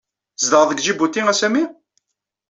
Tzedɣeḍ 0.37 0.69
deg 0.71 0.83
Ǧibuti 0.85 1.21
a 1.31 1.33
Sami? 1.39 1.63